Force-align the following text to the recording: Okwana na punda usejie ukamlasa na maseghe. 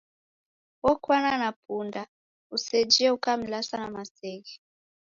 Okwana 0.89 1.31
na 1.41 1.49
punda 1.61 2.01
usejie 2.55 3.09
ukamlasa 3.17 3.75
na 3.79 3.87
maseghe. 3.95 4.53